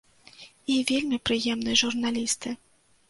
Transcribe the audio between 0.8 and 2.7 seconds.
вельмі прыемныя журналісты.